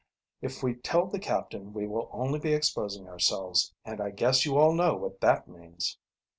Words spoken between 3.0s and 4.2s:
ourselves, and I